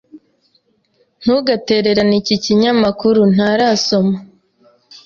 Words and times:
Ntugatererane 1.23 2.13
iki 2.21 2.35
kinyamakuru. 2.43 3.19
Ntarasoma. 3.33 4.17